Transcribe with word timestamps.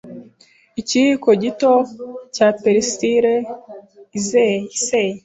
Ikiyiko 0.81 1.29
gito 1.43 1.73
cya 2.35 2.47
perisile 2.61 3.33
iseye, 4.19 4.59